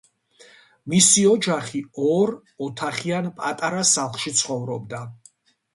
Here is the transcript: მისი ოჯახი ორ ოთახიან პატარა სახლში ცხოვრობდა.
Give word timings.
მისი 0.93 1.25
ოჯახი 1.33 1.83
ორ 2.15 2.33
ოთახიან 2.69 3.31
პატარა 3.39 3.87
სახლში 3.95 4.39
ცხოვრობდა. 4.43 5.07